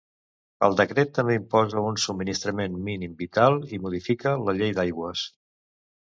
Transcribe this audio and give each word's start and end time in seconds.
El 0.67 0.75
decret 0.77 1.09
també 1.17 1.33
imposa 1.39 1.83
un 1.89 1.99
subministrament 2.03 2.77
mínim 2.87 3.13
vital 3.19 3.59
i 3.77 3.79
modifica 3.83 4.33
la 4.47 4.55
llei 4.61 4.73
d'aigües. 4.79 5.27